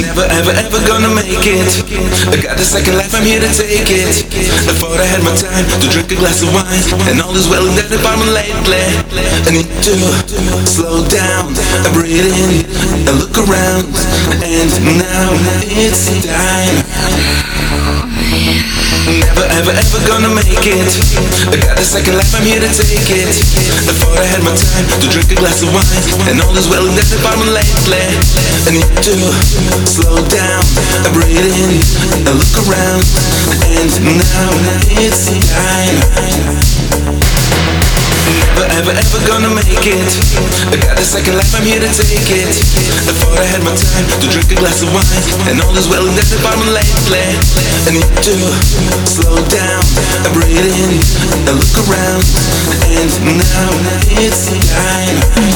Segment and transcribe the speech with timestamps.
[0.00, 1.68] Never, ever, ever gonna make it.
[2.32, 4.24] I got a second life, I'm here to take it.
[4.64, 6.80] I thought I had my time to drink a glass of wine,
[7.12, 8.80] and all is well in that apartment lately.
[9.44, 9.94] I need to
[10.64, 11.52] slow down,
[11.92, 12.64] breathe in,
[13.20, 13.92] look around,
[14.40, 15.36] and now
[15.68, 16.80] it's time.
[17.76, 18.79] Oh,
[19.10, 20.90] Never, ever, ever gonna make it.
[21.50, 23.26] I got a second life, I'm here to take it.
[23.26, 26.70] I thought I had my time to drink a glass of wine, and all is
[26.70, 28.06] well in that apartment lately.
[28.66, 29.14] I need to
[29.82, 30.62] slow down,
[31.02, 31.82] I breathe in,
[32.22, 33.02] I look around,
[33.66, 34.50] and now
[34.94, 36.19] it's time.
[38.90, 40.10] Never, ever, gonna make it.
[40.66, 42.50] I got a second life, I'm here to take it.
[43.06, 45.06] I thought I had my time to drink a glass of wine,
[45.46, 47.22] and all is well in that apartment lately.
[47.86, 48.34] I need to
[49.06, 49.86] slow down,
[50.26, 50.98] I breathe in,
[51.46, 52.26] I look around,
[52.90, 53.70] and now
[54.18, 55.49] it's time.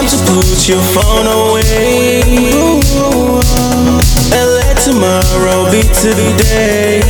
[0.00, 2.22] Time to put your phone away
[4.32, 7.00] and let tomorrow be today.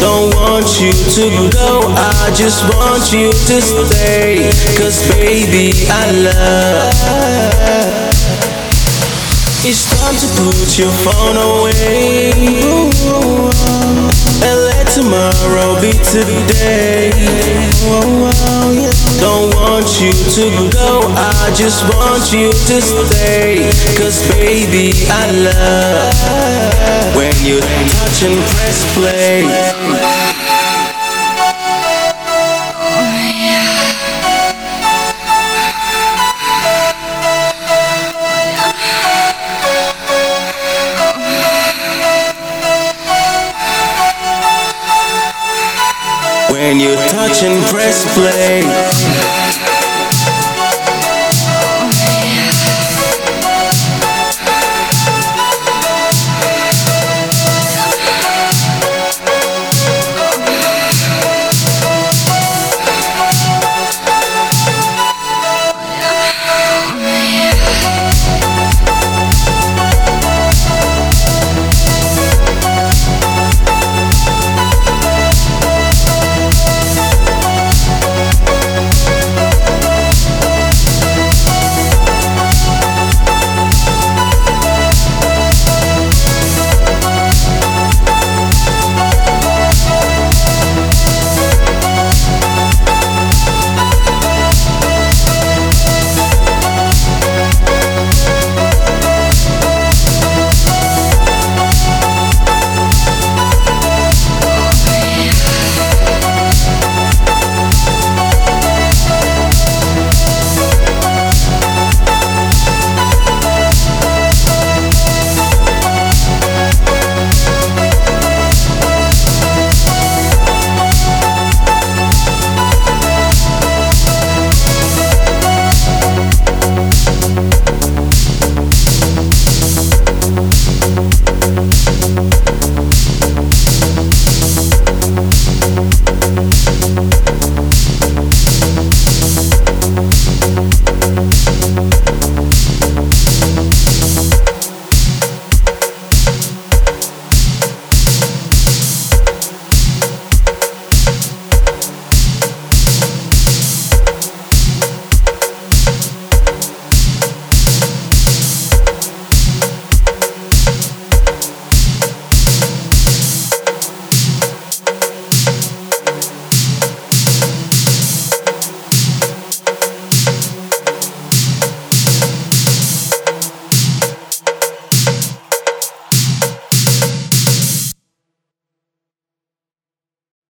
[0.00, 4.50] Don't want you to go, I just want you to stay.
[4.78, 6.92] Cause baby, I love.
[9.62, 12.32] It's time to put your phone away
[14.42, 17.59] and let tomorrow be today.
[20.00, 23.68] You to go, I just want you to stay.
[23.98, 29.44] Cause baby, I love when you touch and press play.
[46.50, 49.39] When you touch and press play.